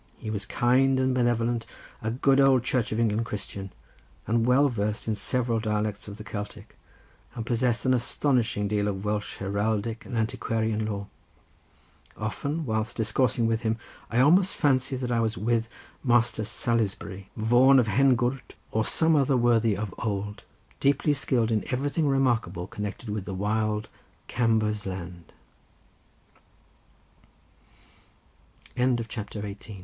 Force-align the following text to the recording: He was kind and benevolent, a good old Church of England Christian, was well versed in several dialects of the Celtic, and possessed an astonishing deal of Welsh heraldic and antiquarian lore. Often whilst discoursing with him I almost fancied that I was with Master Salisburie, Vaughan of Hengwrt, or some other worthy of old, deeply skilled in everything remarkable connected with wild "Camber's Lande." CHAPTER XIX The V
He 0.17 0.31
was 0.31 0.47
kind 0.47 0.99
and 0.99 1.13
benevolent, 1.13 1.67
a 2.01 2.09
good 2.09 2.41
old 2.41 2.63
Church 2.63 2.91
of 2.91 2.99
England 2.99 3.23
Christian, 3.27 3.71
was 4.25 4.37
well 4.37 4.67
versed 4.67 5.07
in 5.07 5.13
several 5.13 5.59
dialects 5.59 6.07
of 6.07 6.17
the 6.17 6.23
Celtic, 6.23 6.75
and 7.35 7.45
possessed 7.45 7.85
an 7.85 7.93
astonishing 7.93 8.67
deal 8.67 8.87
of 8.87 9.05
Welsh 9.05 9.37
heraldic 9.37 10.03
and 10.03 10.17
antiquarian 10.17 10.87
lore. 10.87 11.05
Often 12.17 12.65
whilst 12.65 12.97
discoursing 12.97 13.45
with 13.45 13.61
him 13.61 13.77
I 14.09 14.21
almost 14.21 14.55
fancied 14.55 15.01
that 15.01 15.11
I 15.11 15.19
was 15.19 15.37
with 15.37 15.69
Master 16.03 16.45
Salisburie, 16.45 17.29
Vaughan 17.37 17.77
of 17.77 17.85
Hengwrt, 17.85 18.55
or 18.71 18.83
some 18.83 19.15
other 19.15 19.37
worthy 19.37 19.77
of 19.77 19.93
old, 19.99 20.43
deeply 20.79 21.13
skilled 21.13 21.51
in 21.51 21.63
everything 21.71 22.07
remarkable 22.07 22.65
connected 22.65 23.07
with 23.09 23.27
wild 23.27 23.87
"Camber's 24.27 24.87
Lande." 24.87 25.31
CHAPTER 28.75 29.41
XIX 29.43 29.65
The 29.67 29.73
V 29.73 29.79